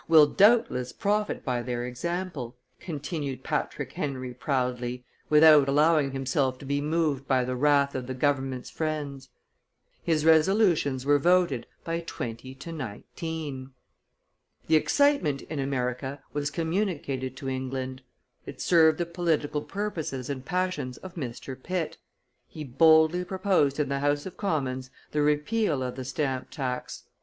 "will 0.07 0.25
doubtless 0.25 0.91
profit 0.91 1.45
by 1.45 1.61
their 1.61 1.85
example," 1.85 2.57
continued 2.79 3.43
Patrick 3.43 3.91
Henry 3.91 4.33
proudly, 4.33 5.05
without 5.29 5.67
allowing 5.69 6.09
himself 6.09 6.57
to 6.57 6.65
be 6.65 6.81
moved 6.81 7.27
by 7.27 7.45
the 7.45 7.55
wrath 7.55 7.93
of 7.93 8.07
the 8.07 8.15
government's 8.15 8.71
friends. 8.71 9.29
His 10.01 10.25
resolutions 10.25 11.05
were 11.05 11.19
voted 11.19 11.67
by 11.83 11.99
20 11.99 12.55
to 12.55 12.71
19. 12.71 13.73
The 14.65 14.75
excitement 14.75 15.43
in 15.43 15.59
America 15.59 16.23
was 16.33 16.49
communicated 16.49 17.37
to 17.37 17.47
England; 17.47 18.01
it 18.47 18.59
served 18.59 18.97
the 18.97 19.05
political 19.05 19.61
purposes 19.61 20.31
and 20.31 20.43
passions 20.43 20.97
of 20.97 21.13
Mr. 21.13 21.55
Pitt; 21.61 21.97
he 22.47 22.63
boldly 22.63 23.23
proposed 23.23 23.79
in 23.79 23.89
the 23.89 23.99
House 23.99 24.25
of 24.25 24.35
Commons 24.35 24.89
the 25.11 25.21
repeal 25.21 25.83
of 25.83 25.95
the 25.95 26.05
stamp 26.05 26.49
tax. 26.49 27.03